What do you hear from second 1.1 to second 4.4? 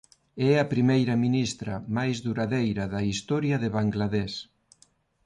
ministra máis duradeira da historia de Bangladesh.